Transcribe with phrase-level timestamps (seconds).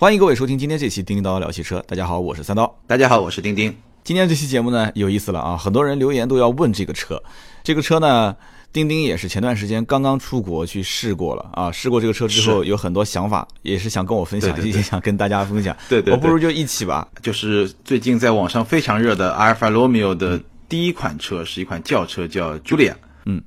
[0.00, 1.78] 欢迎各位收听今天这期《叮叮叨叨聊汽车》。
[1.82, 2.74] 大家好，我是三刀。
[2.86, 3.76] 大家好，我是丁丁。
[4.02, 7.22] 今天这期节目呢有意思了啊，很多人留言都要问这个车。
[7.62, 8.34] 这个车呢，
[8.72, 15.76] 丁丁也是前段时间刚刚出国去试过了啊，试过这个车之后有很多想法，也是想跟我分享，也想跟大家分享。
[15.86, 17.06] 对对，我不如就一起吧。
[17.20, 22.94] 就是最近在网上非常热的阿尔法罗密欧的第一款车是一款轿车，叫 Julia。
[23.26, 23.38] 嗯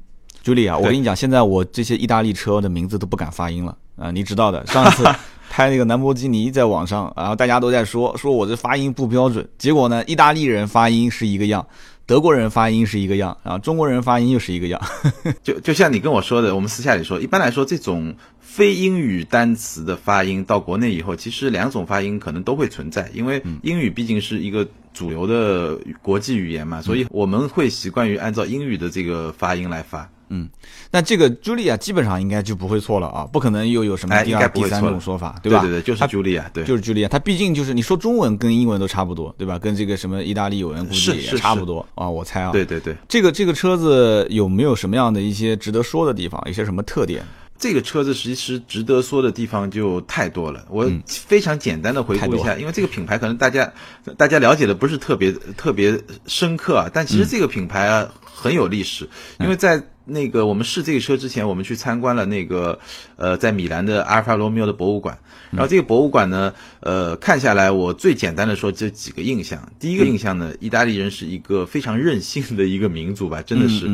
[0.45, 4.63] ，Julia，我跟你讲，现在我这些意大利车的名字都不敢发音了啊，你知道的。
[4.67, 5.03] 上次。
[5.53, 11.67] 拍那个兰博基尼在网上，然后大家都在说说我这发音不标准，结果呢，意大利人发音是一个样，
[12.07, 14.81] 德国人发音是一个样，然后中国人发音又是一个样。
[15.43, 30.09] 就就像你跟我说的，我们私下里说，一般来说这种非英语单词的发音到国内以后，其实两种发音可能都会存在，因为英语毕竟是一个主流的国际语言嘛，所以我们会习惯于按照英语的这个发音来发。
[30.35, 30.49] 嗯，
[30.89, 35.61] 那这个茱莉亚基本上应该就不会错了啊，不可能又有什么第二、第三种说法，对吧？
[35.61, 37.07] 对对，就是茱莉亚，对，就是茱莉亚。
[37.07, 39.59] 它毕竟就是你说中文跟英文都差不多，对吧？
[39.59, 42.51] 跟这个什么意大利文估计也差不多啊，我猜啊。
[42.51, 46.43] 对对对，这个这个车子有没有什么样的一些值得说的地方？
[46.49, 47.23] 一些什么特点？
[47.59, 53.71] 这个车子其实值得说的地方就太多了，我非常简单的回顾一下，因为这个品牌可能大家
[54.17, 59.07] 大家了解的不是特别特别深刻啊，但其实这个品牌啊很有历史，
[59.39, 59.81] 因为在。
[60.05, 62.77] 那个我们试这个车之前，我们去参观了那个
[63.15, 65.17] 呃，在米兰的阿尔法罗密欧的博物馆。
[65.51, 69.71] 然后这个博物馆呢，呃，看下来，我最简单的说这几个印象。
[69.79, 73.89] 第一个印象呢，意大利人是一个非常任性的一个民族吧，真的是。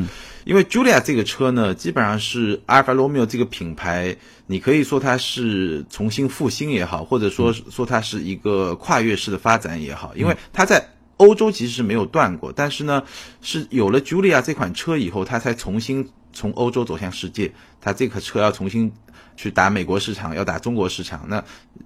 [0.45, 4.15] 因为 Julia 这个车呢，基本上是阿尔法罗密欧这个品牌，
[4.47, 10.83] 你可以说它是重新复兴也好，或者说说它是一个跨越式的发展也好，因为它在。
[11.19, 13.01] 欧洲其实是没有断过，但是呢，
[13.41, 17.49] 是有了 Julia 这款车以后，它才重新从欧洲走向世界。
[17.79, 18.91] 它这个车要重新
[19.37, 21.25] 去打美国市场，要打中国市场。
[21.29, 21.43] 那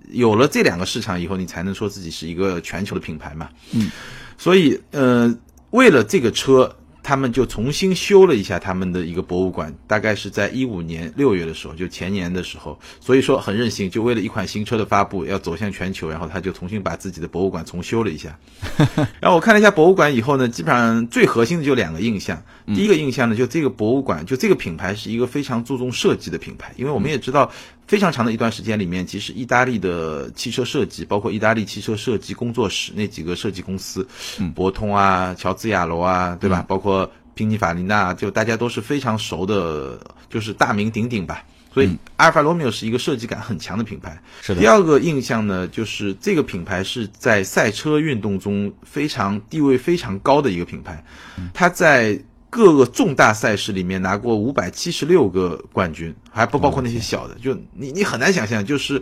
[0.10, 3.50] 有了这两个市场以后，你才能说自己是一个全球的品牌嘛。
[3.72, 3.92] 嗯，
[4.38, 5.32] 所以呃，
[5.72, 6.76] 为了这个车。
[7.04, 18.36] 他们就重新修了一下他们的一个博物馆，大概是在一五年六月的时候，就前年的时候，所以说很任性，就为了一款新车的发布要走向全球，然后他就重新把自己的博物馆重修了一下。
[19.20, 27.52] 然后我看了一下博物馆以后呢，基本上最核心的就两个印象，第一个印象呢，就这个博物馆，就这个品牌是一个非常注重设计的品牌，因为我们也知道。
[27.86, 34.08] 非常长的一段时间里面，其实意大利的汽车设计，包括意大利汽车设计工作室那几个设计公司，
[34.56, 36.64] 博通啊、乔治亚罗啊，对吧？
[36.68, 40.00] 包括宾尼法利纳，就大家都是非常熟的，
[40.30, 41.44] 就是大名鼎鼎吧。
[41.74, 44.22] 所以阿尔法罗密欧是一个设计感很强的品牌。
[44.42, 44.62] 是的。
[44.62, 51.04] 第二个印象呢，就是这个品牌是在赛车运动中非常地位非常高的一个品牌，
[51.54, 52.24] 它在。
[52.54, 57.34] 各个重大赛事里面拿过五百七十六个冠军，还不包括那些小的。
[57.42, 59.02] 就你你很难想象，就是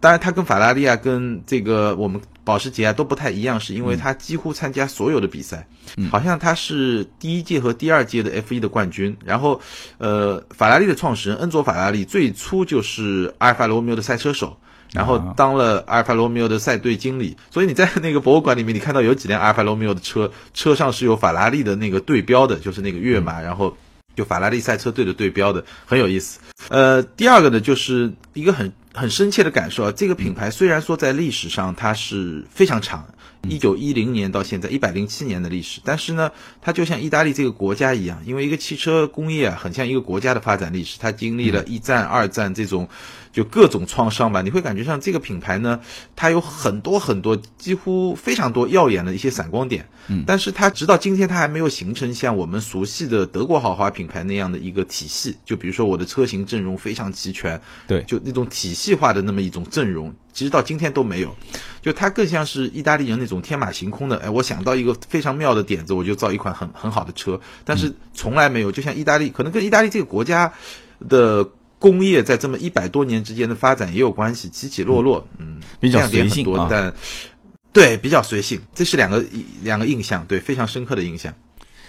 [0.00, 5.64] 当然他跟法拉利啊，跟这个我们保时捷啊都不太一样，是因为他几乎参加所有的比赛。
[6.10, 9.16] 好像他是第一届和第二届的 F 一的冠军。
[9.24, 9.60] 然后，
[9.98, 14.58] 呃，法拉利的创始人恩佐法拉利最初就是阿尔法罗密欧的赛车手。
[14.92, 23.76] 然后当了阿尔法罗密欧的赛队经理，所以你在那个博物馆里面，你看到有几辆阿尔法罗密欧的车，车上是有法拉利的那个对标的，就是那个跃马，然后
[24.16, 26.40] 就法拉利赛车队的对标的，很有意思。
[26.68, 33.06] 呃，第二个呢，就是一个很很深切的感受啊，这个品牌虽然说在历史上它是非常长。
[33.48, 42.88] 一九一零年到现在一百零七年的历史，但是呢，它就像意大利这个国家一样，因为一个汽车工业啊，很像一个国家的发展历史，它经历了一战、二战这种
[43.32, 44.42] 就各种创伤吧。
[44.42, 45.80] 你会感觉像这个品牌呢，
[46.16, 49.88] 它有很多很多，几乎非常多耀眼的一些闪光点。
[50.08, 55.36] 嗯，但是它直到今天，它还没有形成像我们熟悉的德国豪华品牌那样的一个体系。
[55.44, 60.14] 就比如说我的车型阵容非常齐全，对，就那种体系化的那么一种阵容。
[60.32, 61.34] 其实到今天都没有，
[61.82, 70.52] 就它更像是意大利人那种天马行空的，哎，我想到一个非常妙的点子，我就造一款很很好的车，但是从来没有，就像意大利，可能跟意大利这个国家
[71.08, 71.44] 的
[71.78, 76.92] 工业在这么一百多年之间的发展也有关系，起起落落，嗯，比较随性啊，但
[77.72, 79.24] 对比较随性，这是两个
[79.62, 81.32] 两个印象，对，非常深刻的印象。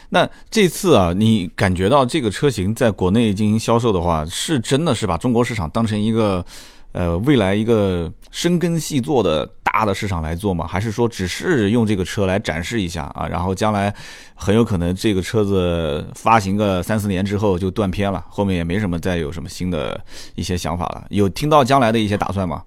[0.09, 6.45] 那这次啊，你感觉到这个车型在国内进行销售的话，是真的是把中国市场当成一个？
[6.91, 10.65] 呃，未来一个深耕细作的大的市场来做吗？
[10.67, 13.27] 还是说只是用这个车来展示一下啊？
[13.27, 13.93] 然后将来
[14.33, 19.99] 很有可能这个车子发行个三四年之后就断片了，后面也没什么再有什么新的
[20.35, 21.05] 一些想法了。
[21.09, 22.63] 有听到将来的一些打算吗？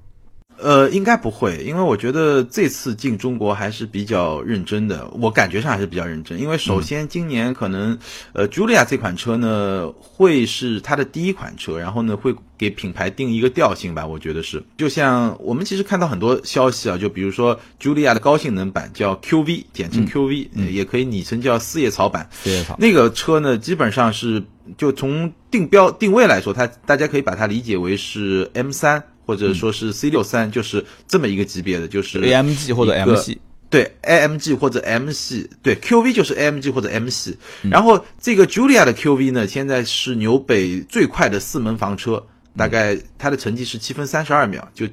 [0.63, 6.39] 呃，应该不会，因为我觉得这次进中国还是比较认真的，我感觉上还是比较认真。
[6.39, 7.99] 因为首先今年可能，
[8.33, 14.63] 呃，Julia 这款车呢会是它的第一款车，然后呢会给品牌定一个调性吧，我觉得是。
[14.77, 22.29] 就像我们其实看到很多消息啊，就比如说 Julia 的高性能版叫 QV，简称 QV，也可以拟称叫四叶草版。
[22.31, 24.43] 四叶草那个车呢，基本上是
[24.79, 29.03] 就从定标定位来说，它大家可以把它理解为是 M 三。
[29.25, 33.41] 或者说是 C 六三，就是这么一个级别的，就是 AMG 或者 M 系，
[33.71, 37.39] 对 AMG 或者 M 系，对 QV 就是 AMG 或者 M 系。
[37.63, 42.23] 然后这个 Julia 的 QV 呢，现在是纽北最快的四门房车，
[42.57, 44.87] 大概它的成绩是七分三十二秒，就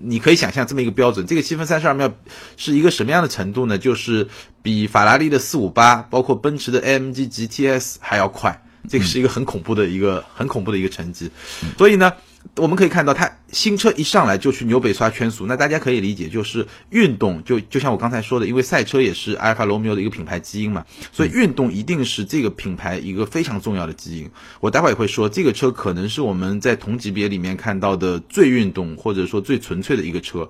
[0.00, 1.26] 你可以想象这么一个标准。
[1.26, 2.12] 这个七分三十二秒
[2.56, 3.78] 是一个什么样的程度呢？
[3.78, 4.28] 就是
[4.62, 11.30] 比法拉利的四五八，包括奔驰的 AMG GTS 还要快，这个是一个很恐怖的一个很恐怖的一个成绩。
[11.76, 12.12] 所以呢。
[12.56, 24.30] 我们可以看到，它新车一上来就去纽北刷圈速，那大家可以理解，就是运动就就像我刚才说的，因为赛车也是阿尔法罗密欧的一个品牌基因嘛，所以运动一定是这个品牌一个非常重要的基因。
[24.60, 30.48] 我待会儿也会说，这个车可能是我们在同级别里面看到的最运动或者说最纯粹的一个车。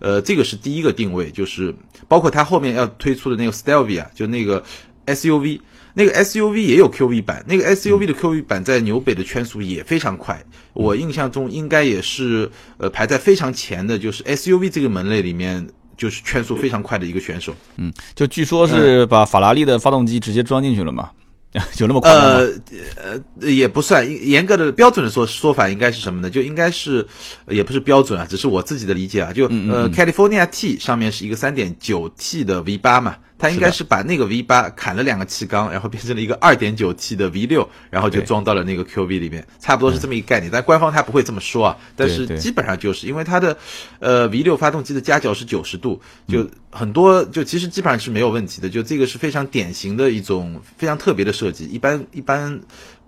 [0.00, 1.74] 呃，这个是第一个定位，就是
[2.08, 4.62] 包括它后面要推出的那个 Stelvia，就那个
[5.06, 5.60] SUV。
[5.94, 10.42] 那个 SUV 也有 QV 版，那个 SUV 的 QV 版在纽北的圈速也非常快，
[10.72, 15.66] 我印象中应该也是呃排在非常前的，就是 SUV 这个门类里面
[15.96, 17.54] 就是圈速非常快的一个选手。
[17.76, 21.10] 嗯，就据说是把法拉利的发动机直接装进去了嘛。
[21.78, 22.48] 有那么快呃
[22.94, 26.30] 呃，也不算严格的标准的说说法，应该是什么呢？
[26.30, 27.04] 就应该是
[27.48, 29.32] 也不是标准啊，只是我自己的理解啊。
[29.32, 33.16] 就呃，California T 上面是一个三点九 T 的 V 八嘛。
[33.40, 40.50] 它应该是把那个 V 八砍了两个气缸，然后变成了一个二点九 T 的 V 六，然后就装到了那个 QV 里面，差不多是这么一个概念。
[40.52, 43.56] 但官方它不会这么说啊，但是基本上就是因为它的
[43.98, 48.68] 呃 V 六发动机的夹角是九十度，就很多就其实基本上是没有问题的。
[48.68, 52.60] 就这个是非常典型的一种非常特别的设计，一般一般。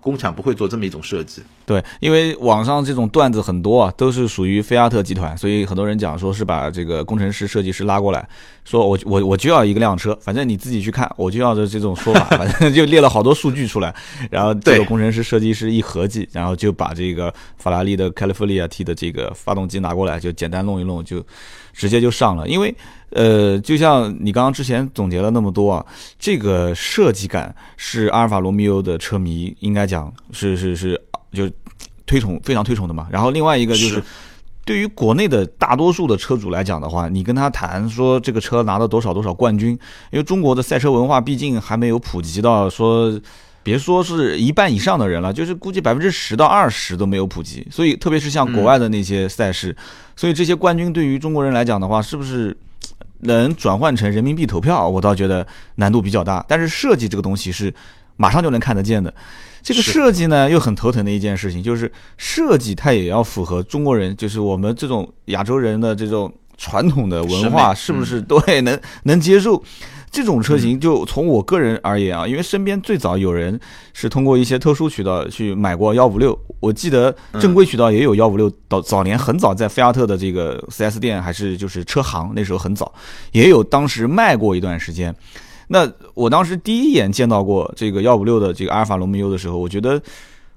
[0.03, 8.27] 工厂不会做这么一种设计，对，因为网上这种段子很多啊，都是属于菲亚特集团，所以很多人讲说是把这个工程师、设计师拉过来，
[8.65, 13.95] 说我我我就要一个辆车，反正你自己去看，我就要的这种说法， 反正就列了好多数据出来，
[14.29, 21.25] 然后这个工程师、设计师一合计，然后就把这个法拉利的 California T 的这个发动机拿过来，就简单弄一弄，就
[21.71, 22.75] 直接就上了，因为。
[23.13, 25.85] 呃，就像你刚刚之前总结了那么多啊，
[26.17, 30.99] 这个设计感是阿尔法罗密欧的车迷应该讲是是是，
[31.31, 31.47] 就
[32.07, 33.07] 推崇非常推崇的嘛。
[33.11, 34.03] 然后另外一个就是，
[34.65, 39.77] 对于国内的大多数的车主来讲的话，你跟他谈说这个车拿了多少多少冠军，
[40.09, 43.13] 因为中国的赛车文化毕竟还没有普及到说，
[43.61, 47.67] 别说是一半以上的人了，就是估计百分之十到二十都没有普及。
[47.69, 49.75] 所以特别是像国外的那些赛事，
[50.15, 52.57] 所以这些冠军对于中国人来讲的话，是不是？
[53.23, 56.45] 能转换成人民币投票，我倒觉得难度比较大。
[56.47, 57.73] 但是设计这个东西是
[58.17, 59.13] 马上就能看得见的。
[59.61, 69.63] 这个设计呢，又很头疼的一件事情，就是设计它也要符合中国人，就是我们这种亚洲人的这种传统的文化，是不是对能能接受？
[70.13, 73.59] 这种车型就从我个人而言啊，因为身边最早有人
[73.93, 82.93] 是通过一些特殊渠道去买过幺五六，我记得正规渠道也有幺五六，早早年很早在菲亚特的这个 4S 店还是就是车行那时候很早，
[83.31, 85.13] 也有当时卖过一段时间。
[85.67, 89.99] 那我当时第一眼见到过这个幺五六的这个阿尔法罗密欧的时候，我觉得。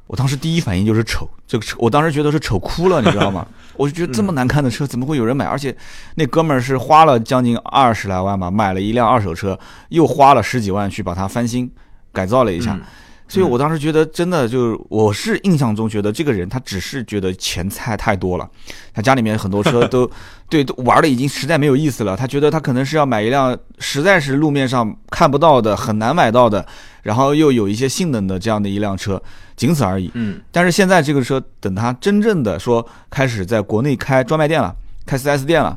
[0.07, 3.47] 我当时第一反应就是丑，这个车我当时觉得是丑哭了，你知道吗？
[3.77, 5.45] 我就觉得这么难看的车怎么会有人买？
[5.45, 5.77] 而且
[6.15, 9.59] 那哥们儿是花了将近二十来万吧，买了一辆二手车，
[9.89, 11.71] 又花了十几万去把它翻新
[12.13, 12.79] 改造了一下。
[13.29, 18.49] 所以我当时觉得真的就是我是印象中觉得这个人他只是觉得钱太太多了，
[18.95, 20.11] 他家里面很多车都
[20.49, 26.65] 对都玩的已经实在没有意思了，他觉得他可能是要买一辆实在是路面上看不到的很难买到的，
[27.03, 29.21] 然后又有一些性能的这样的一辆车。
[29.57, 30.11] 仅此而已。
[30.13, 35.77] 嗯，但是现在这个车，等他真正的说开始在国内开专卖店了，开 4S 店了，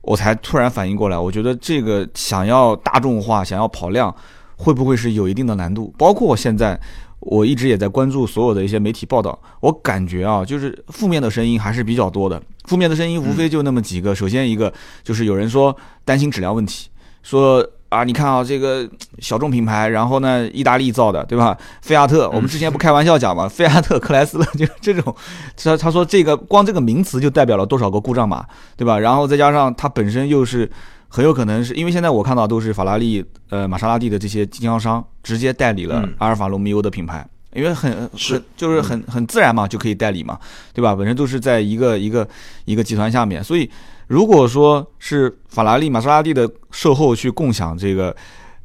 [0.00, 1.18] 我才突然反应过来。
[1.18, 4.12] 我觉得这个想要大众化，想要跑量，
[4.56, 5.92] 会不会是有一定的难度？
[5.98, 6.78] 包括现在，
[7.20, 12.42] 我一直也在关注所有的一些媒体报道，我感觉啊，就是负面的声音还是比较多的。
[12.64, 14.14] 负面的声音无非就那么几个。
[14.14, 16.88] 首先一个就是有人说担心质量问题，
[17.22, 17.66] 说。
[17.92, 21.54] 啊，你看啊，这个小众品牌，然后呢，意大利造的，对吧？
[21.82, 25.14] 菲亚特，我们之前不开玩笑讲嘛，菲亚特、克莱斯勒就是这种，
[25.62, 28.46] 他他说这个光这个名词就代表了多少个故障码，
[28.78, 28.98] 对吧？
[28.98, 30.66] 然后再加上它本身又是
[31.14, 40.38] 很有可能是因为现在我看到都是法拉利、呃玛莎拉蒂的这些经销商直接代理了阿尔法罗密欧的品牌，因为很是就是很很自然嘛，就可以代理嘛，
[40.72, 40.96] 对吧？
[40.96, 42.26] 本身都是在一个一个
[42.64, 43.70] 一个集团下面，所以。
[44.08, 48.14] 如果说是法拉利、玛莎拉蒂的售后去共享这个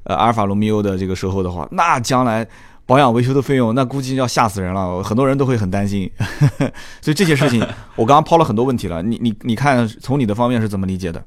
[0.03, 2.45] 呃阿尔法罗密欧的这个售后的话，那将来
[2.85, 6.11] 保养维修的费用，那估计要吓死人了，很多人都会很担心。
[6.99, 11.23] 所以这些事情， 我刚刚抛了很多问题了，你你你看，从你的方面是怎么理解的？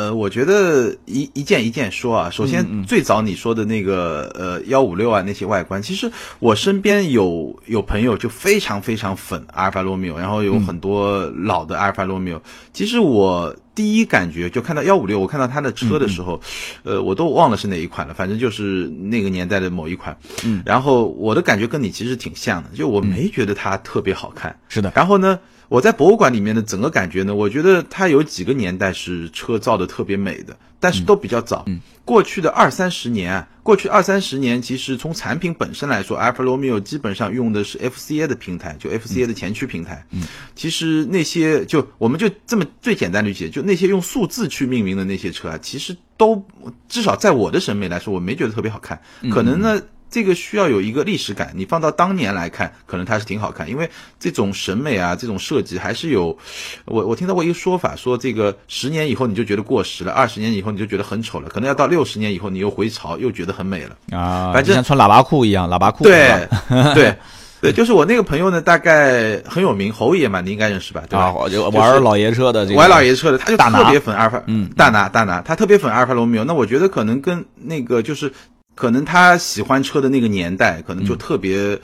[0.00, 2.30] 呃，我觉得一一件一件说啊。
[2.30, 12.40] 首先，最早你说的那个呃幺五六啊那些外观，其实我身边有有朋友就非常非常粉阿尔法罗密欧，然后有很多老的阿尔法罗密欧。
[12.72, 16.40] 其实我第一感觉就看到幺五六，我看到他的车的时候，
[16.82, 20.16] 呃，我都忘了是哪一款了，反正就是那个年代的某一款。
[20.46, 24.58] 嗯，然后我的感觉跟你其实挺像的，就我没觉得它特别好看。
[24.66, 24.90] 是的。
[24.96, 25.38] 然后呢？
[25.70, 31.64] 我在博物馆里面的整个感觉呢，我觉得它有几个年代是车造的特别美的，但是都比较早。
[32.04, 40.04] 过去的二三十年，过去二三十年，其实从产品本身来说，Alfa Romeo 基本上用的是 FCA 的平台，就 FCA 的前驱平台。
[40.10, 40.24] 嗯，
[40.56, 46.44] 其实那些就我们就这么最简单理解，就那些用数字去命名的那些车啊，其实都
[46.88, 49.00] 至少在我的审美来说，我没觉得特别好看。
[49.30, 49.80] 可能呢。
[50.10, 53.88] 这个需要有一个历史感，你放到当年来看，可能它是挺好看，因为
[54.18, 56.36] 这种审美啊，这种设计还是有。
[56.84, 64.52] 我我听到过一个说法，说这个十年以后你就觉得过时了，二十年以后你就觉得很丑了，可能要到六十年以后你又回潮，又觉得很美了啊。
[64.52, 66.02] 反正像穿喇叭裤一样，喇叭裤。
[66.02, 66.48] 对
[66.92, 67.14] 对
[67.60, 71.04] 对，就是我那个朋友呢，大概很有名，侯爷嘛，你应该认识吧？
[71.08, 71.32] 对吧？
[71.48, 76.44] 就玩老爷车的，这个、玩老爷车的，他就特别粉阿尔法，嗯，大拿大拿，他特别粉阿尔法罗密欧。
[76.44, 78.32] 那我觉得可能跟那个就是。
[78.74, 81.78] 可能他喜欢车的那个年代，可能就特别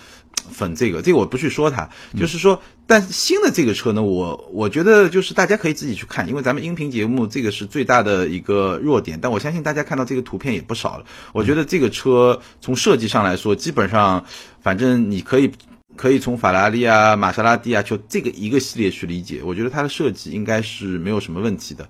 [0.50, 1.02] 粉这个。
[1.02, 1.88] 这个我不去说他，
[2.18, 9.18] 就是说，但新的这个车呢，我我觉得就是大家可以自己去看，因为咱们音频节目这个是最大的一个弱点。
[9.20, 11.04] 但我相信大家看到这个图片也不少了。
[11.32, 14.24] 我觉得这个车从设计上来说，基本上，
[14.62, 15.50] 反正你可以。
[15.96, 21.88] 可以从法拉利啊、玛莎拉蒂啊，就这个一个系列去理解，我觉得它的设计应该是没有什么问题的。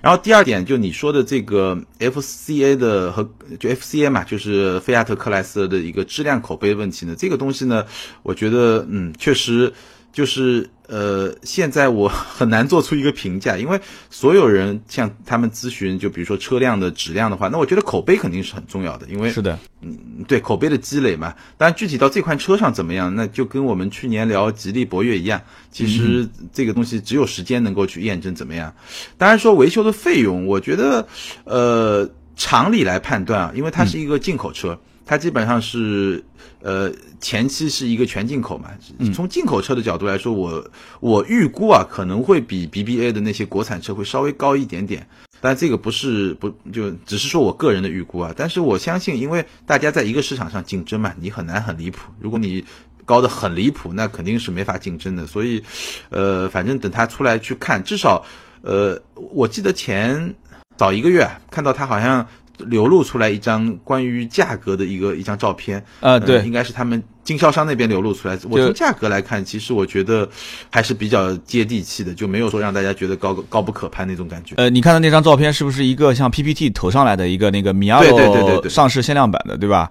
[0.00, 3.28] 然后第二点，就你说的这个 FCA 的和
[3.58, 7.84] 就 FCA 嘛，就是菲亚特克莱斯勒的一个质量口碑问题呢，这个东西呢，
[8.22, 9.72] 我觉得嗯，确实。
[10.18, 19.96] 就是呃，现在我 很难做出一个评价，因为所有人向他们咨询，就比如说车辆的质量的话，那我觉得口碑肯定是很重要的，因为是的，嗯，
[20.26, 21.32] 对口碑的积累嘛。
[21.56, 28.74] 当然，具体到这款车上怎么样，那就跟我们去年聊吉利博越一样，其实这个东西只有时间能够去验证怎么样。
[29.16, 31.06] 当然说维修的费用，我觉得
[31.44, 34.76] 呃，常理来判断啊，因为它是一个进口车。
[35.08, 36.22] 它基本上是，
[36.60, 38.68] 呃，前期是一个全进口嘛。
[39.14, 45.08] 从进口车的角度来说，我我预估啊，可能会比 BBA 的那些国产车会稍微高一点点。
[45.40, 48.34] 但这个不是不就只是说我个人的预估啊。
[48.36, 52.12] 但是我相信，因为大家在一个市场上竞争嘛，你很难很离谱。
[52.20, 52.62] 如果你
[53.06, 55.26] 高的很离谱，那肯定是没法竞争的。
[55.26, 55.64] 所以，
[56.10, 58.22] 呃，反正等它出来去看，至少，
[58.60, 60.34] 呃，我记得前
[60.76, 62.28] 早一个月看到它好像。
[62.66, 68.38] 流露出来一张关于价格的一个一张照片，呃，对，应该是他们经销商那边流露出来。
[68.50, 70.28] 我从价格来看，其实我觉得
[70.70, 74.54] 还是比较接地气的，就没有说让大家觉得高高不可攀那种感觉。
[74.56, 79.90] 呃，你看到那张照片是不是一个像 PPT 投上来的一个那个米亚罗上市限量版的，对吧？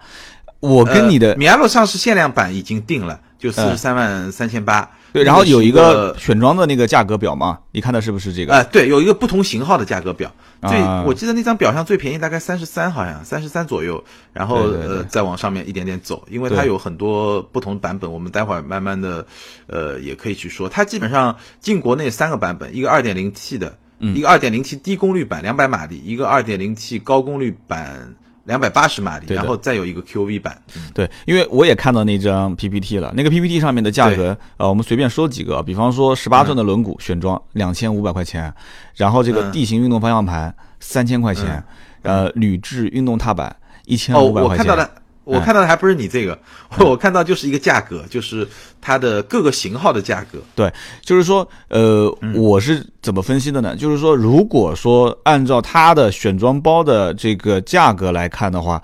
[0.60, 4.90] 我跟你的米亚罗上市限量版已经定了，就四十三万三千八。
[5.14, 8.54] 对，然后有一个选装的那个价格表嘛，你看的是不是这个？
[8.54, 10.32] 哎，对，有一个不同型号的价格表。
[10.68, 14.04] 最，我记得那张表上最便宜大概三十三，好像三十三左右。
[14.34, 19.26] 然后呃，再往上面一点点走，因为它有很多不同版本，我们待会儿慢慢的，
[19.68, 20.68] 呃，也可以去说。
[20.68, 28.16] 它基本上进国内三个版本，一个二点零 T 的，一个二点零 T 低功率版两百马力，一个二点零 T 高功率版。
[28.48, 30.58] 两百八十马力，然后再有一个 QV 版。
[30.94, 38.52] 对，因为我也看到那张 PPT 了，那个 PPT 上面的价格，呃，我们随便说几个，比方说十八寸的轮毂选装两千五百块钱，
[38.96, 41.64] 然后这个地形运动方向盘三千块钱，
[42.02, 43.54] 呃，铝制运动踏板
[43.86, 44.42] 一千五百块钱。
[44.42, 44.90] 哦，我看到了。
[45.28, 46.38] 我看到的还不是你这个，
[46.80, 48.48] 我看到就是一个价格，就是
[48.82, 50.40] 它的各个型号的价格。
[50.56, 53.76] 对，就是说，呃，我是怎么分析的呢？
[53.76, 58.82] 就是说，如果说按照它的选装包的这个价格来看的话。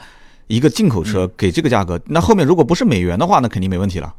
[0.47, 4.13] 一个进口车给这个价格，那后面如果不是美元的话，那肯定没问题了。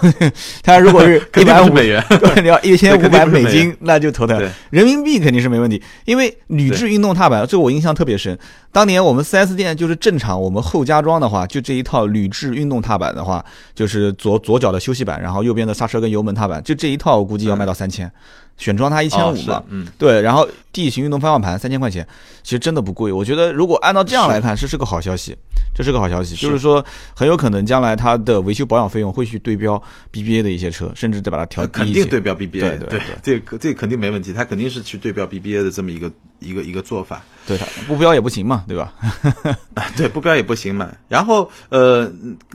[0.62, 2.04] 它如果是 一百五美元，
[2.42, 4.38] 你要一千五百美金，那就头疼。
[4.68, 8.38] 人民币肯定是没问题，因为铝制运动踏板，这我印象特别深。
[8.72, 18.10] 当年我们 4S 店就是正常，我们后加装的话，就这一套铝制运动踏板的话，就是左左脚的休息板，然后右边的刹车跟油门踏板，就这一套，我估计要卖到三千。
[18.56, 22.06] 选装它一千五吧，嗯，对，然后地形运动方向盘三千块钱，
[22.42, 23.10] 其实真的不贵。
[23.10, 25.34] 我觉得如果按照这样来看，这是个好消息，
[25.74, 26.84] 这是个好消息，就是说
[27.16, 37.22] 很有可能将来它的维修保养费用会去对标 BBA 的一些车，甚至再把它调低肯定对标 BBA，对对，这个这肯定没问题，它肯定是去对标 BBA 的这么一个一个一个做法。
[37.46, 38.92] 对它不标也不行嘛，对吧？
[39.96, 40.90] 对，不标也不行嘛。
[41.08, 42.10] 然后呃，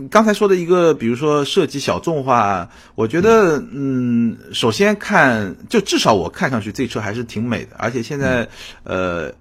[0.09, 8.47] 刚才说的一个，比如说设计小众化，我觉得嗯，首先看就至少我看上去这车还是挺美的，而且现在
[8.83, 9.33] 呃。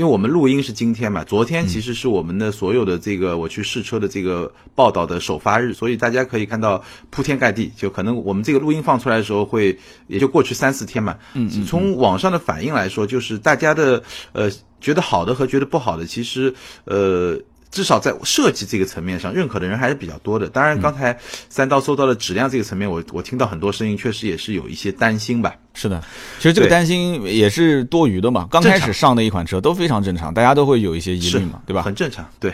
[0.00, 11.18] 因为我们录音是今天嘛，昨天其实是我们的所有的这个我去试车的这个报道的首发日，所以大家可以看到铺天盖地，就可能我们这个录音放出来的时候会也就过去三四天嘛。
[11.34, 11.66] 嗯嗯。
[11.66, 14.02] 从网上的反应来说，就是大家的
[14.32, 16.54] 呃觉得好的和觉得不好的，其实
[16.84, 17.38] 呃。
[17.70, 20.48] 至少在设计这个层面上，认可的人还是比较多的。
[20.48, 21.16] 当然，刚才
[21.48, 25.54] 三刀说到的质量这个层面，我我听到很多声音，确实也是有一些担心吧。
[25.72, 26.02] 是的，
[26.38, 28.48] 其实这个担心也是多余的嘛。
[28.50, 31.82] 刚开始上的一款车都非常正常，大家都会有一些疑虑嘛，对吧？
[31.82, 32.52] 很正常，对。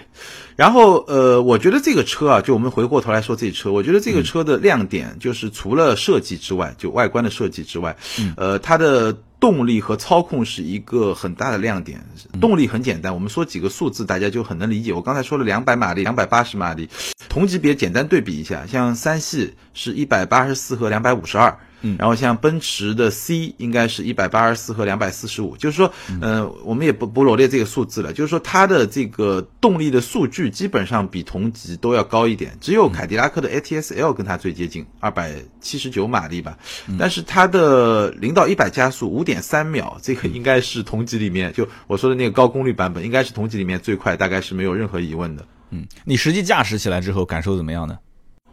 [0.55, 7.97] 然后呃，我觉得这个车啊，就我们回过头来说这车，我觉得这个车的亮点就是除了设计之外，就外观的设计之外，
[8.37, 9.17] 呃，它的。
[9.39, 12.05] 动力和操控是一个很大的亮点。
[12.41, 14.93] 动力很简单，我们说几个数字，大家就很能理解。
[14.93, 16.89] 我刚才说了两百马力、两百八十马力，
[17.29, 21.59] 同级别简单对比一下，像三系是一百八十四和两百五十二。
[21.87, 36.59] 嗯，然后像奔驰的 C 应该是一百八十四和两百四十五，就是说，嗯，我们也不不罗列这个数字了，就是说它的这个动力的数据基本上比同级都要高一点，只有凯迪拉克的 ATS L 跟它最接近，二百七十九马力吧，
[36.99, 45.47] 但是它的零到一百加速五点三秒，这个应该是同级里面就我说的那个高功率版本，应该是同级里面最快，大概是没有任何疑问的。
[45.71, 47.99] 嗯，你实际驾驶起来之后感受怎么样呢？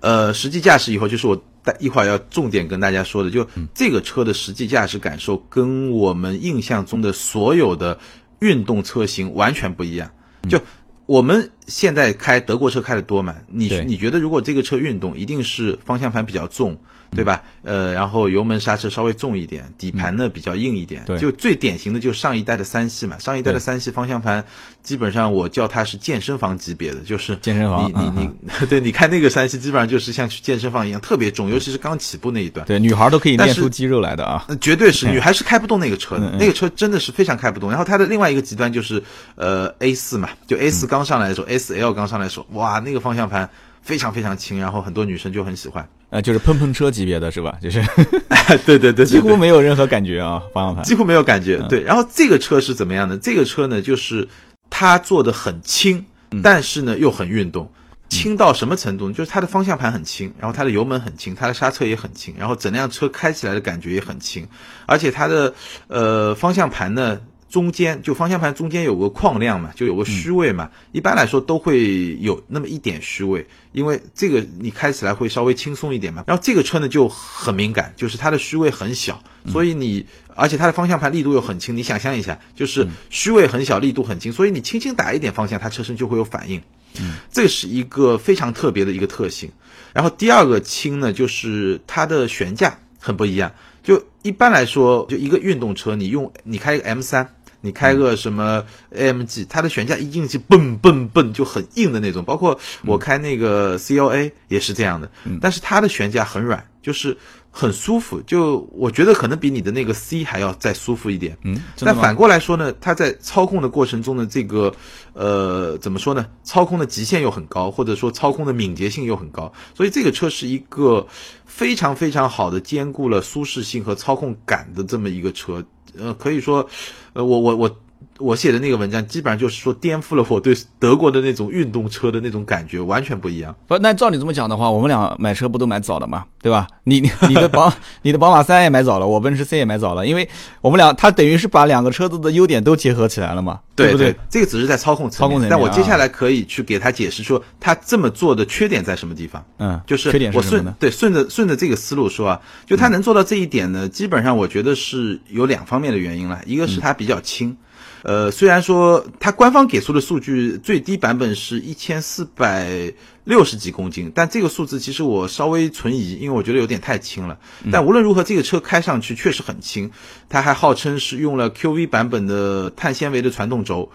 [0.02, 1.44] 呃，实际驾驶以后就是我。
[1.64, 8.00] 但一会儿要重点跟大家说的，就这个车的实际驾驶感受，跟我们印象中的所有的
[8.40, 10.12] 运动车型完全不一样。
[10.50, 10.60] 就
[11.06, 13.36] 我们现在开德国车开的多嘛？
[13.48, 16.78] 你你觉得如果这个车运动，一定是方向盘比较重？
[17.14, 17.42] 对吧？
[17.64, 21.04] 呃，然后油门刹车稍微重一点，底盘呢比较硬一点。
[21.06, 23.18] 对，就最典型的就是上一代的三系嘛。
[23.20, 24.44] 上一代的三系方向盘，
[24.82, 27.90] 基本上我叫它是健身房级别的，就是健身房。
[27.90, 32.66] 你你你， 对，你看那个三系，基本上就是像去健身房一样，特别重，尤其是刚起步那一段。
[32.66, 34.46] 对，女孩都可以练出肌肉来的啊。
[34.60, 37.70] 绝对是，女孩是开不动那个车的，那个车真的是非常开不动。
[37.70, 39.02] 然后它的另外一个极端就是
[39.36, 43.50] 呃 A 四嘛，就 A 四刚上来的时候，S L 刚上来的时候，哇，那个方向盘。
[43.84, 47.58] 非常非常轻，然后很多女生就很喜欢，呃，就是碰碰车级别的是吧？
[47.62, 47.84] 就是，
[48.66, 51.58] 对对对，几乎没有任何感觉啊，方向盘几乎没有感觉。
[51.70, 53.18] 对，然后这个车是怎么样的？
[53.18, 54.28] 这个车呢，就是
[54.70, 56.04] 它做的很轻，
[56.42, 57.70] 但是呢又很运动，
[58.08, 59.12] 轻到什么程度？
[59.12, 64.48] 就是它的方向盘很轻，然后它的油门很轻，它的刹车也很轻，然后整辆车开起来的感觉也很轻，
[64.86, 65.54] 而且它的
[65.88, 67.20] 呃方向盘呢。
[67.54, 76.24] 中间就方向盘中间有个框量嘛，就有个虚位嘛，一般来说都会有那么一点虚位，因为这个你开起来会稍微轻松一点嘛。
[76.26, 86.60] 然后这个车呢就很敏感，就是它的虚位很小，所以你而且它的方向盘力度又很轻，你想象一下，就是虚位很小，力度很轻，所以你轻轻打一点方向，它车身就会有反应。
[87.00, 89.52] 嗯，这是一个非常特别的一个特性。
[89.94, 93.54] 然后第二个轻呢，就是它的悬架很不一样。
[93.84, 97.36] 就一般来说，就一个运动车，你用你开个 M 三。
[97.66, 98.62] 你开个什么
[98.94, 107.18] AMG，它的悬架一进去蹦蹦蹦就很硬的那种，包括我开那个 CLA 也是这样的，但是它的悬架很软，就是
[107.50, 111.38] 很舒服，就我觉得可能比你的那个 C 还要再舒服一点。
[111.44, 114.74] 嗯，但反过来说呢，它在操控的过程中的这个
[115.14, 116.28] 呃怎么说呢？
[116.44, 121.08] 操控的极限又很高，或者说操控的敏捷性又很高，所以这个车是一个
[121.46, 125.64] 非常非常好的兼顾了舒适性和操控感的这么一个车。
[125.98, 126.68] 呃，可以说，
[127.14, 127.78] 呃，我我我。
[128.18, 133.56] 我写的那个文章基本上就是说颠覆了我对德国的那种运动车的那种感觉，完全不一样。
[133.68, 136.26] 不，那照你这么讲的话，我们俩买车不都买早了吗？
[136.42, 136.68] 对吧？
[136.84, 140.28] 你你的宝 你的宝马三也买早了，我奔驰 C 也买早了，因为
[140.62, 144.16] 我们俩他等于是把两个车子的优点都结合起来了嘛，对不对？
[144.30, 149.44] 这个只是在操控操控层面，但我接下来可以去给他解释说他这么做的缺点在什么地方。
[149.58, 157.56] 嗯，就是缺点我顺对顺着顺着这个思路说啊，就他能做到这一点呢，基本上我觉得是有两方面的原因了，一个是它比较轻。
[158.04, 167.40] 呃，虽然说它官方给出的数据最低版本是一千四百六十几公斤，但这个数字其实我稍微存疑，因为我觉得有点太轻了。
[167.72, 169.90] 但无论如何，这个车开上去确实很轻，
[170.28, 173.90] 它还号称是用了 QV 版本的碳纤维的传动轴。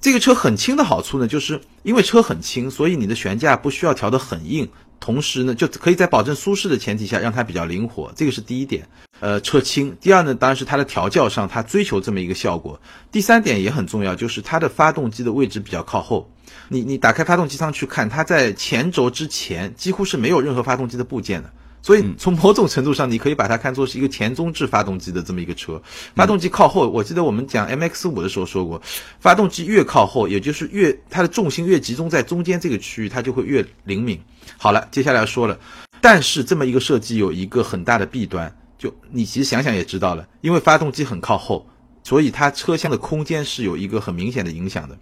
[0.00, 4.68] 这个车很轻的好处呢，就是因为车很轻，所以你的悬架不需要调得很硬。
[5.02, 8.86] 同时呢，就可以在保证舒适的前提下，让它比较灵活，这个是第一点。
[9.18, 9.96] 呃，车轻。
[10.00, 12.80] 第二呢，当然是它的调教上，它追求这么一个效果。
[13.10, 16.30] 第三点也很重要，就是它的发动机的位置比较靠后。
[16.68, 21.50] 你你打开发动机舱去看，它在前轴之前几乎是没有任何发动机的部件的。
[21.82, 25.82] 所以从某种程度上，你可以把它看作是一个前中置发动机的这么一个车，
[26.14, 26.88] 发动机靠后。
[26.88, 28.80] 我记得我们讲 MX 五的时候说过，
[29.18, 34.20] 发动机越靠后，也就是越它的重心越集中在中间这个区域，它就会越灵敏。
[34.56, 35.58] 好了，接下来要说了，
[36.00, 41.66] 但是这么一个设计有一个很大的弊端，就你其实想想也知道了，因为发动机很靠后，
[42.04, 44.96] 所以它车厢的空间是有一个很明显的影响的。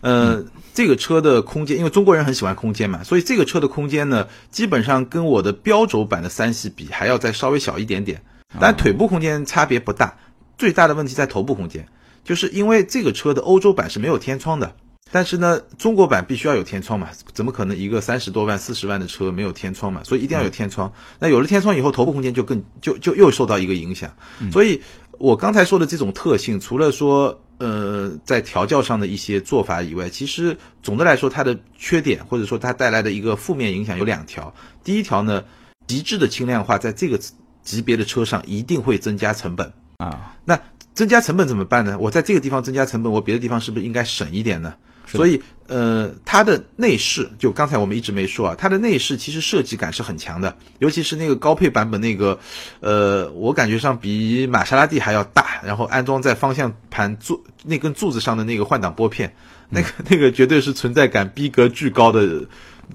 [0.00, 8.22] 呃，这个车的空间，因为中国人很喜欢空间嘛，所以这个车的空间呢，基本上跟我的标轴版的三系比，还要再稍微小一点点。
[8.60, 10.14] 但腿部空间差别不大，
[10.58, 11.88] 最大的问题在头部空间，
[12.22, 14.76] 就是因为这个车的欧洲版是没有天窗的，
[15.10, 20.02] 但是呢，中国版必须要有天窗嘛，怎么可能一个三十多万、四十万的车没有天窗嘛？
[20.04, 20.92] 所以一定要有天窗。
[21.18, 24.14] 那有了天窗以后，头部空间就更就就又受到一个影响。
[24.52, 24.82] 所以
[25.18, 27.40] 我刚才说的这种特性，除了说。
[27.58, 34.54] 呃，在调教上的一些做法以外，其实总的来说，它的缺点或者说它带来的一个负面影响有两条。
[34.82, 35.44] 第一条呢，
[35.86, 37.18] 极致的轻量化在这个
[37.62, 40.36] 级别的车上一定会增加成本啊。
[40.44, 40.58] 那
[40.94, 41.98] 增加成本怎么办呢？
[41.98, 44.74] 我在这个地方增加成本，我别的地方是不是应该省一点呢？
[45.06, 52.38] 所以，呃，它的内饰就刚才我们一直没说啊，它的内饰其实设计感是很强的，尤其是那个高配版本那个，
[52.80, 59.34] 呃，我感觉上比玛莎拉蒂还要大，然后安装在方向盘柱那根柱子上的那个换挡拨片，
[59.68, 62.44] 那个那个绝对是存在感逼格巨高的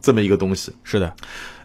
[0.01, 0.73] 这么一个东西。
[0.83, 1.15] 是的，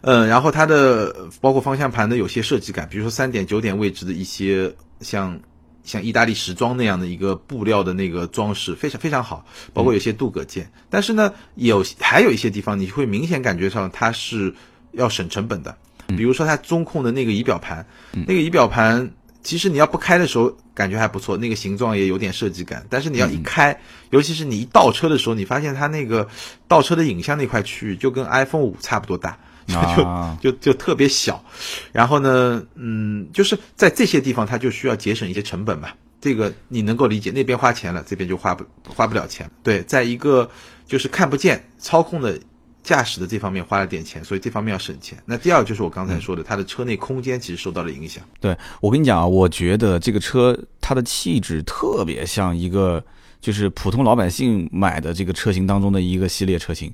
[0.01, 5.39] 嗯，然后它的包括方向盘的有些设计感，比如说三点九点位置的一些像。
[5.85, 10.71] 像意大利时装那样的一个布料的那个装饰非常非常好，包括有些镀铬件。
[10.89, 14.53] 但是呢，有还有一些地方你会明显感觉上它是
[14.91, 19.11] 要省成本的，比如说它中控的那个仪表盘，那个仪表盘
[19.43, 22.85] 其实你要不开的时候感觉还不错，那个形状也有点设计感。
[22.89, 26.27] 但是你要一开，尤其是你一倒车的时候，你发现它那个
[26.67, 29.37] 倒车的影像那块区域就跟 iPhone 五差不多大。
[29.67, 30.05] 就
[30.51, 31.43] 就就特别小，
[31.91, 35.89] 然后呢，嗯，就是在这些地方，它就需要节省一些成本嘛。
[36.21, 39.49] 这个你能够理解，那边花钱了，这边就花不花不了钱。
[39.61, 40.49] 对，在一个
[40.87, 42.39] 就是看不见操控的
[42.81, 45.15] 驾驶的这方面花了点钱，所以这方面要省钱。
[45.25, 48.23] 那第二就是我刚才说的，它的车内空间其实受到了影响。
[48.39, 53.03] 对我跟你讲啊，我觉得这个车它的气质特别像一个
[53.39, 56.91] 就是普通老百姓买的这个车型当中的一个系列车型，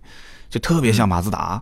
[0.50, 1.62] 就特别像马自达。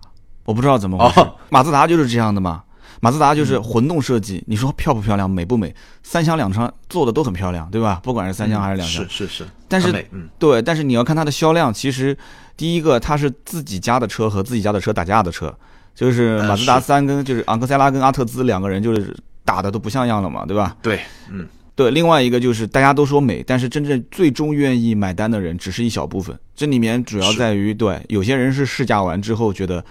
[0.50, 2.64] 我不知道怎么回事，马自达就是这样的嘛。
[3.02, 5.74] 马自达就是混动设计，你说漂不漂亮，美不美？
[6.02, 8.00] 三厢两厢做的都很漂亮，对吧？
[8.04, 9.48] 不管是三厢还是两厢，是是是。
[9.68, 12.18] 但是，嗯，对，但是你要看它的销量，其实
[12.58, 15.56] 第一个它是自己家的车和自己家的车打架的车，
[15.94, 20.76] 就是马自达三跟就是昂克赛拉跟阿特兹两个人就是打的都不像样了嘛，对吧？
[20.82, 21.48] 对，嗯。
[21.80, 26.38] 对，另外一个就是大家都说美，但是真正最终愿意买单的人只是一小部分。
[26.54, 29.82] 这里面主要在于，对，有些人是试驾完之后觉得。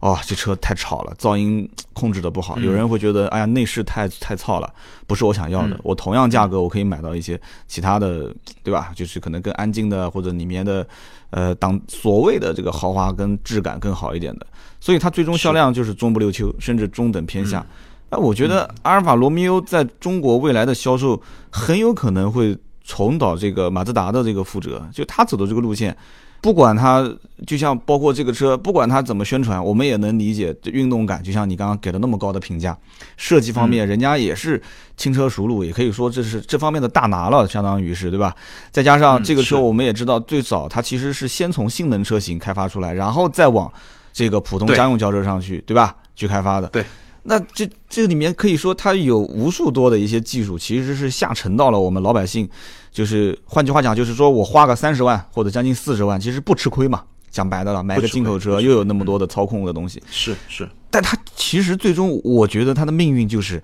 [0.00, 2.56] 哦，这车太吵了，噪音控制的不好。
[2.60, 4.72] 有人会觉得，哎呀，内饰太太糙了，
[5.08, 5.76] 不是我想要的。
[5.82, 8.32] 我同样价格，我可以买到一些其他的，
[8.62, 8.92] 对吧？
[8.94, 10.86] 就是可能更安静的，或者里面的，
[11.30, 14.46] 呃，当所谓的这个豪华跟质感更好一点的。
[14.78, 17.66] 所以它最终销量就是中不溜秋，甚至中等偏下。
[18.10, 25.96] 哎，我觉得阿尔法罗密欧在中国未来的销售很有可能会重蹈这个马自达的这个覆辙，就他走的这个路线。
[26.40, 27.04] 不管他，
[27.48, 31.20] 就像包括这个车，不管他怎么宣传，我们也能理解这运动感。
[31.20, 32.78] 就像你刚刚给了那么高的评价，
[33.16, 34.62] 设计方面人家也是
[34.96, 38.32] 轻车熟路，也可以说这是这方面的大拿了，相当于是对吧？
[38.70, 43.70] 再加上这个车，我们也知道最早它其实是先从性能车型开发出来，然后再往
[44.12, 45.96] 这个普通家用轿车上去，对吧？
[46.14, 46.68] 去开发的。
[46.68, 46.84] 对。
[47.28, 52.48] 那这这里面可以说它有无数多的一些技术，其实是下沉到了我们老百姓，
[52.90, 57.04] 就是换句话讲，就是说我花个三十万或者将近四十万，其实不吃亏嘛。
[57.30, 60.66] 讲白的了，买个进口车又有那么多的操控的东西，是是。
[60.90, 63.62] 但它其实最终，我觉得它的命运就是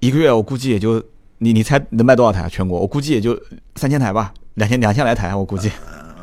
[0.00, 1.00] 一个月，我估计也就
[1.38, 2.48] 你你猜能卖多少台？
[2.48, 3.40] 全国我估计也就
[3.76, 5.70] 三千台吧，两千两千来台，我估计。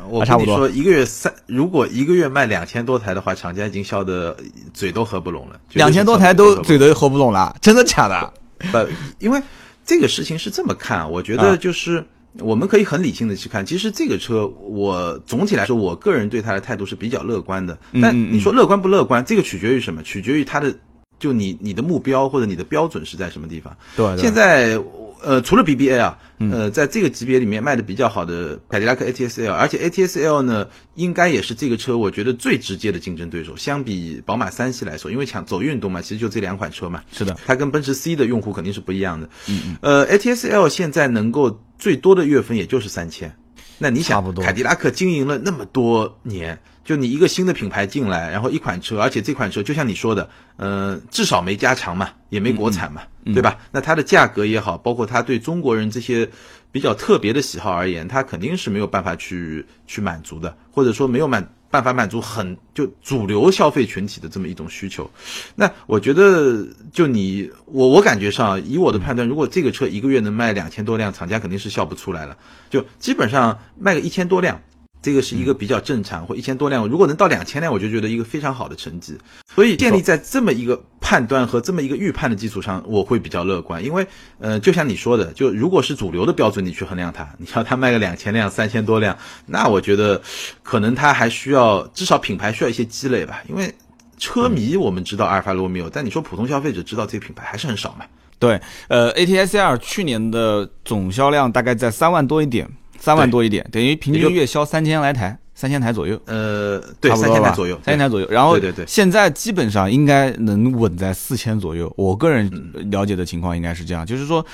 [0.08, 4.36] 我跟你说，一个月三，如果一个月卖两千多台的话，厂家已经笑得
[4.72, 5.60] 嘴都合不拢了。
[5.74, 8.32] 两千多台都嘴都合不拢了，真的假的？
[8.72, 8.88] 不，
[9.18, 9.40] 因为
[9.84, 12.04] 这个事情是这么看，我觉得就是
[12.38, 13.64] 我们可以很理性的去看。
[13.64, 17.78] 其实这个车，我总体来说，我个人对它的态度是比较乐观的。
[18.00, 20.02] 但你说乐观不乐观，这个取决于什么？
[20.02, 20.74] 取决于它的
[21.18, 23.76] 就你你的目标或者你的标准是在什么地方？
[23.96, 24.78] 对对现在
[25.22, 33.56] 呃，除了 BBA 啊，呃，在这个级别里面卖的比较好的凯迪拉克 ATS-L，而且 ATS-L 呢，应该也是这个车我觉得最直接的竞争对手。
[33.56, 39.28] 相比宝马三系来说，因为抢走运动嘛，其实就这两款车嘛，是的，它跟奔驰 C 的用户肯定是不一样的。
[39.48, 39.76] 嗯嗯。
[39.80, 43.34] 呃，ATS-L 现在能够最多的月份也就是三千，
[43.78, 46.60] 那你想，凯迪拉克经营了那么多年。
[46.86, 53.58] 就你一个新的品牌进来，然后一款车，而且这款车就像你说的，呃，至少没加长嘛，也没国产嘛，对吧？
[53.72, 56.30] 那它的价格也好，包括它对中国人这些
[56.70, 65.10] 比较特别的喜好而言，它肯定是没有办法去去满足的，或者说没有满办法满足很就主流消费群体的这么一种需求。
[65.56, 72.36] 那我觉得，就你我我感觉上，以我的判断，如果这个车一个月能卖两千多辆，厂家肯定是笑不出来了。
[72.70, 74.62] 就基本上卖个一千多辆。
[75.06, 79.16] 这个是一个比较正常，或一千多辆，如果能到两千辆，我就觉得一个非常好的成绩。
[79.54, 83.84] 所以建立在这么一个判断和这么一个预判的基础上，我会比较乐观。
[83.84, 84.04] 因为，
[84.40, 89.16] 呃，就像你说的，就如果是主流的标准，你去衡量它，你要它卖个两千辆、三千多辆，
[89.46, 90.20] 那我觉得
[90.64, 93.40] 可能它还需要至少品牌需要一些积累吧。
[93.48, 93.72] 因为
[94.18, 98.04] 车迷我们知道阿尔法罗密欧，但你说普通消费者知道这个品牌还是很少嘛。
[98.40, 102.68] 对，呃，ATS R 去年的总销量大概在三万多一点。
[102.98, 106.20] 三万多一点，等于平均月销三千来台，三千台左右。
[106.26, 108.26] 呃，对，三千台左右，三千台左右。
[108.30, 111.92] 然后，对对对，现在基本上应该能稳在四千左右。
[111.96, 112.50] 我个人
[112.90, 114.44] 了解的情况应该是这样，就是说，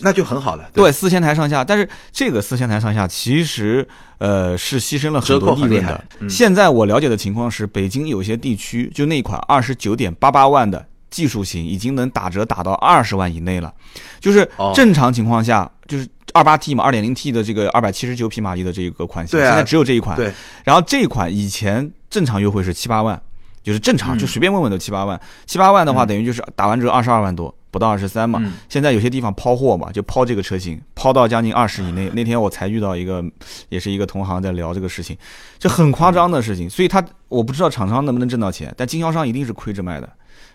[0.00, 0.70] 那就很好了。
[0.72, 1.64] 对，四千台上下。
[1.64, 3.86] 但是这个四千台上下，其实
[4.18, 6.04] 呃是牺牲了很多利润的。
[6.28, 13.72] 现在我了解的情况是，北京有些地区就那款二十九点八八万的技术型已经能打折打到二十万以内了。
[14.20, 16.06] 就是正常情况下，就是。
[16.34, 20.16] 二八 T 嘛，二点零 T 的这个二百七十九匹马力的这个款型，现在只有这一款。
[20.16, 20.32] 对，
[20.64, 23.20] 然后这一款以前正常优惠是七八万，
[23.62, 25.20] 就是正常就随便问问都七八万。
[25.46, 28.42] 七八万的话，等于就是打完折二十二万多，不到二十三嘛。
[28.68, 32.10] 现在有些地方抛货嘛，就抛这个车型，抛到将近二十以内。
[32.10, 33.24] 那天我才遇到一个，
[33.68, 35.16] 也是一个同行在聊这个事情，
[35.58, 36.68] 就很夸张的事情。
[36.68, 40.08] 所以他我不知道厂商能不能挣到钱，但经销商一定是亏着卖的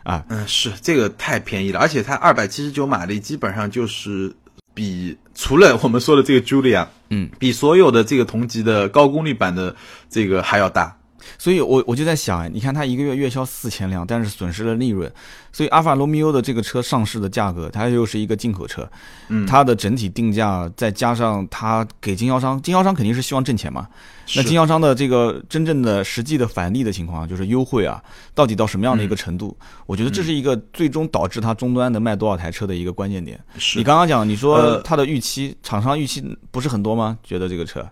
[0.04, 0.24] 啊。
[0.30, 4.34] 嗯，是这个太便宜了，而且它二百七十九马力基本上就是。
[4.74, 9.76] 比除了我们说的这个 Julia，嗯，比所有的这个同级的高功率版的
[10.10, 10.96] 这个还要大。
[11.38, 15.12] 所以，我我就在想，你看它一个月月销四千辆，但是损失了利润。
[15.52, 18.90] 所以，阿尔法罗密欧的这个车上市的价格，它又是一个进口车，
[19.28, 23.88] 嗯，它的整体定价再加上它给经销商，经销商肯定是希望挣钱嘛。
[24.36, 28.02] 那经销商的这个真正的实际的返利的情况，就是优惠啊，
[28.34, 29.56] 到底到什么样的一个程度？
[29.86, 33.40] 我觉得这是一个最终导致它终端能卖多少台车的一个关键点。
[33.76, 37.18] 你刚刚讲，你说它的预期，厂商预期不是很多吗？
[37.24, 37.88] 觉得这个车？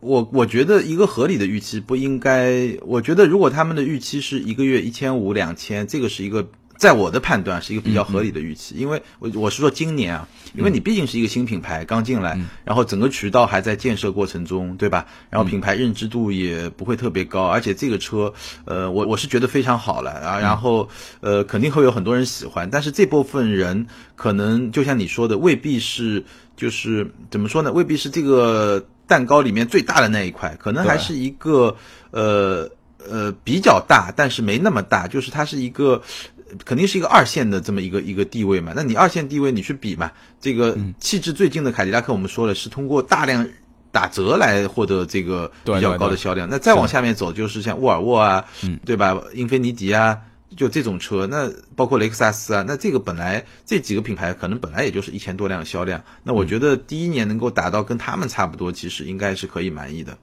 [0.00, 15.04] 我我觉得一个合理的预期不应该，我觉得如果他们的预期是一个月一千五两千，这个是一个在我的判断是一个比较合理的预期，因为我我是说今年啊，因为你毕竟是一个新品牌刚进来，然后整个渠道还在建设过程中，对吧？
[15.30, 18.32] 然后品牌认知度也不会特别高，而且这个车，
[18.66, 26.24] 呃，我我是觉得非常好了啊，然后呃肯定会有很多人喜欢，但是这部分人可能就像你说的，未必是
[26.56, 27.72] 就是怎么说呢？
[27.72, 28.86] 未必是这个。
[29.08, 31.74] 蛋糕里面最大的那一块，可能还是一个
[32.12, 32.70] 呃
[33.08, 36.00] 呃比较大，但是没那么大，就是它是一个
[36.64, 38.72] 肯定是一个二线的这么一个一个地位嘛。
[38.76, 43.44] 那你二线地位你去比嘛，这个气质最近的凯迪拉克，我们说了是通过大量
[43.90, 46.46] 打折来获得这个比较高的销量。
[46.48, 48.44] 那再往下面走，就是像沃尔沃啊，
[48.84, 49.18] 对吧？
[49.34, 50.16] 英菲尼迪啊。
[50.56, 60.16] 就这种车，那包括雷克萨斯啊，那这个本来这几个品牌可能本来也就是一千多辆销量，那我觉得第一年能够达到跟他们差不多，其实应该是可以满意的。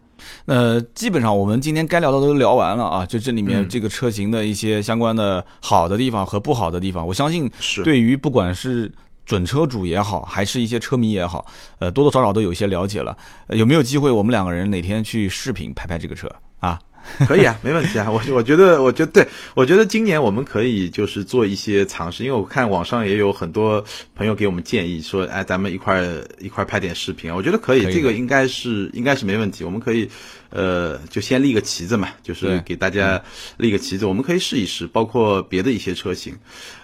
[0.45, 8.91] 那，基本上我们今天该聊的都聊完了啊，就这里面这个车型的一些相关的好的地方和不好的地方，我相信是对于不管是
[9.25, 11.45] 准车主也好，还是一些车迷也好，
[11.79, 13.15] 呃，多多少少都有一些了解了。
[13.49, 16.79] 有没有机会我们两个人哪天去视频拍拍这个车啊？
[17.28, 18.10] 可以啊，没问题啊。
[18.10, 23.84] 我我觉得，我觉得对，我觉得今年我们可以就是做一些尝试，因为我看网上也有很多
[24.15, 26.04] 朋友给我们建议说，哎，咱们一块
[26.39, 27.36] 一块拍点视频啊。
[27.36, 29.63] 我觉得可以，这个应该是应该是没问题。
[29.63, 30.10] 我们可以，
[30.50, 33.22] 呃，就先立个旗子嘛，就是给大家
[33.58, 36.36] 立个旗子，我们可以试一试，包括别的一些车型，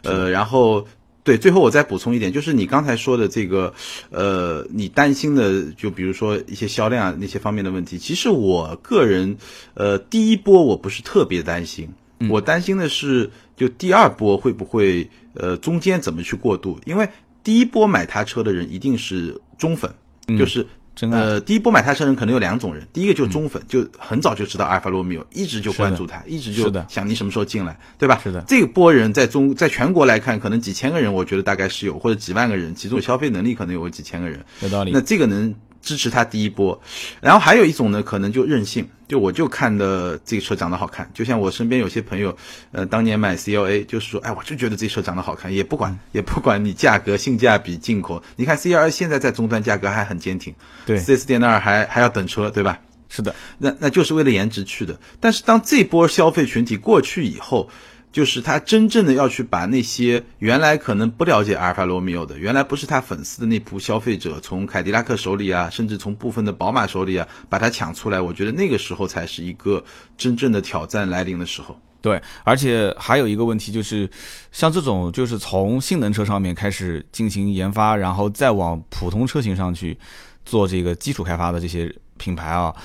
[0.04, 0.88] 呃，然后。
[1.24, 3.74] 对，最后我再补充一点，就是你刚才说的这个，
[4.10, 9.38] 呃，你担心的，就比如说一些销量那些方面的问题，其实我个人，
[9.76, 11.90] 呃，第一波我不是特别担心，
[12.30, 16.80] 我担心的是，就第二波会不会，呃，中间怎么去过渡？
[16.86, 17.08] 因为
[17.44, 19.94] 第一波买他车的人一定是忠粉，
[20.40, 20.66] 就是
[21.00, 28.20] 呃，第一波买它车人可能有两种人，第一个就是忠粉，就很早就知道阿尔法罗密欧，一直就关注它，一直就想你什么时候进来，对吧？
[28.24, 34.44] 是的这波人在中在全国来看，可能几千个人，我觉得大概是有，或者几万个人，其中消费能力可能有几千个人。
[34.62, 35.02] 有道理那。
[35.02, 36.80] 这个能支持他第一波，
[37.20, 42.36] 然后还有一种呢，可能就任性，就我就看的这个车长得好看，就像我身边有些朋友，
[42.72, 50.54] 呃，当年买 CLA 就是说，哎，我就觉得这车长得好看，也不管 也不管你价格、性价比、进口，你看 CLA 现在在终端价格还很坚挺，
[50.86, 52.80] 对，4S 店那儿还还要等车，对吧？
[53.14, 54.98] 是的，那那就是为了颜值去的。
[55.20, 57.70] 但是当这波消费群体过去以后，
[58.12, 68.20] 就是他真正的要去把那些原来可能不了解阿尔法罗密欧的，原来不是他粉丝的那批消费者，从凯迪拉克手里啊，甚至从部分的宝马手里啊，把它抢出来。
[68.20, 69.84] 我觉得那个时候才是一个
[70.18, 71.80] 真正的挑战来临的时候。
[72.02, 74.10] 对，而且还有一个问题就是，
[74.52, 79.96] 像这种就是从性能车上面开始进行研发，然后再往普通车型上去
[80.44, 82.76] 做这个基础开发的这些品牌啊，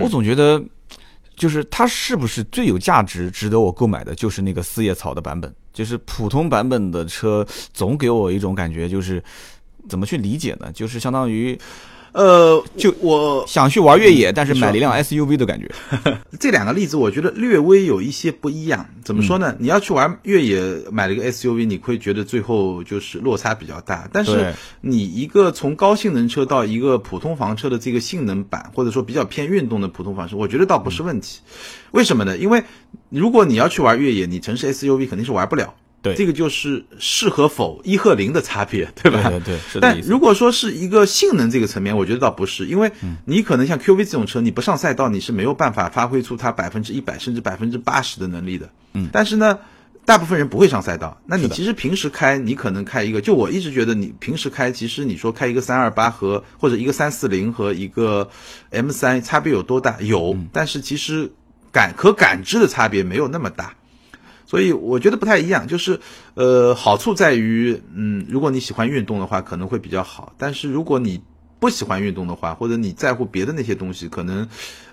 [0.00, 0.62] 我总觉得
[1.36, 5.54] 就是它是不是最有价值、值得我购买的，就是那个四叶草的版本。
[5.72, 9.22] 就是普通版本的车，总给我一种感觉，就是
[9.90, 10.72] 怎么去理解呢？
[10.72, 11.56] 就是相当于
[12.16, 15.70] 呃，就我想去玩越野，但是买了一辆 SUV 的感觉。
[16.40, 18.88] 这两个例子，我觉得略微有一些不一样。
[19.04, 19.54] 怎么说呢？
[19.58, 24.08] 你要去玩越野，买了一个 SUV，你会觉得最后就是落差比较大。
[24.10, 31.40] 但是你一个从高性能车到一个普通房车的这个性能版，或者说比较偏运动的普通房车，我觉得倒不是问题。
[31.90, 32.38] 为什么呢？
[32.38, 32.64] 因为
[33.10, 35.74] 如果你要去玩越野，你城市 SUV 肯定是玩不了。
[36.06, 39.22] 对这个就是是和否一和零的差别，对吧？
[39.28, 40.00] 对对对，是的但。
[40.00, 48.70] 如果说是一个性能这个层面，我觉得倒不是，因为嗯你可能像 QV 这种车，你不上赛道，你是没有办法发挥出它百分之一百甚至百分之八十的能力的。
[48.94, 49.58] 嗯，但是呢，
[50.04, 58.30] 大部分人不会上赛道，那你其实平时开，你可能开一个，就我一直觉得你平时开，其实你说开一个三二八和或者一个三四零和一个
[58.70, 59.96] M 三差别有多大？
[60.00, 61.32] 有，嗯但是其实
[61.72, 63.74] 感可感知的差别没有那么大。
[64.46, 66.00] 所以我觉得不太一样，就是
[66.34, 70.32] 呃，好处在于，嗯，如果你喜欢运动的话，可能会比较好。
[70.38, 71.20] 但是如果你
[71.58, 74.48] 不喜欢运动的话，或者你在乎别的那些东西，可能，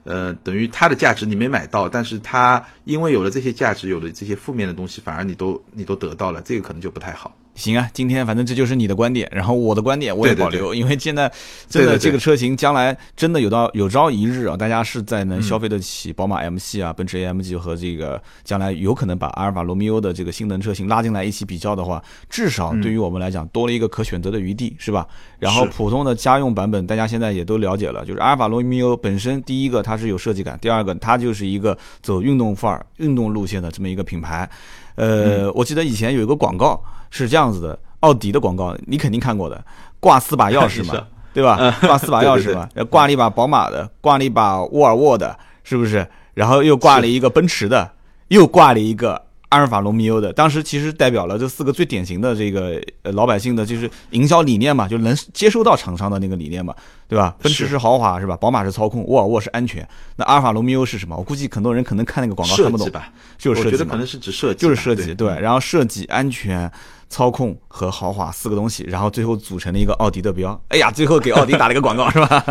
[0.05, 7.35] 呃，等于它的价值你没买到，但是它因为有了这些价值，有了这些负面的东西，反而你都你都得到了，这个可能就不太好。
[7.55, 11.31] 行啊，今天反正这就是你的观点，然后我的观点我也对对保留，因为现在
[11.67, 11.97] 真的对。
[11.97, 25.07] 对对这个车型将来真的有到有朝一日啊，大家是在能消费得起宝马 M 系啊、奔驰 AMG 和这个将来有可能把阿尔法罗密欧的这个性能车型拉进来一起比较的话，至少对于我们来讲多了一个可选择的余地，是吧？
[25.39, 34.49] 然后普通的家用版本，大家现在也都了解了，就是阿尔法罗密欧本身第一个它是有设计感，第二个它就是一个走运动范儿、运动路线的这么一个品牌。
[34.95, 39.63] 呃，我记得以前有一个广告是这样子的，奥迪的广告，你肯定看过的，
[39.99, 41.57] 挂四把钥匙嘛， 对吧？
[41.81, 46.07] 挂四把钥匙嘛， 挂了一把宝马的，挂了一把沃尔沃的，是不是？
[46.33, 47.91] 然后又挂了一个奔驰的，
[48.29, 50.33] 又挂了一个阿尔法罗密欧的。
[50.33, 56.73] 当时其实代表了这四个最典型的这个呃老百姓的就是营销理念嘛，就能接收到厂商的那个理念嘛，
[57.07, 57.35] 对吧？
[57.39, 58.35] 奔驰是是豪华是吧？
[58.35, 59.87] 宝马是操控，沃尔沃是安全。
[60.15, 61.15] 那阿尔法罗密欧是什么？
[61.15, 66.71] 我估计很多人可能看那个广告看不懂，吧，就是设计嘛我觉得可能是指设计，就是设计，对对，然后设计、安全、
[67.13, 70.59] 操控和豪华四个东西，然后最后组成了一个奥迪的标。
[70.69, 72.43] 哎呀，最后给奥迪打了一个广告，是吧？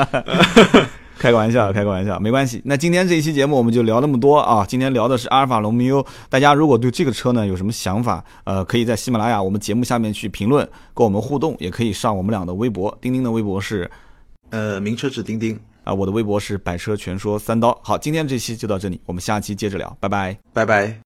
[1.19, 2.63] 开个玩笑，开个玩笑，没关系。
[2.65, 4.65] 那今天这一期节目我们就聊那么多啊。
[4.67, 13.91] 今天聊的是阿尔法罗密欧，大家如果对这个车呢有什么想法，呃，可以在喜马拉雅我们节目下面去评论，跟我们互动，也可以上我们俩的微博，钉钉的微博是
[14.51, 17.77] 呃，名车志钉钉，啊、我的微博是百车全说三刀。
[17.83, 20.37] 好，今天这期就到这里，我们下期接着聊，拜拜。
[20.53, 20.99] 拜拜。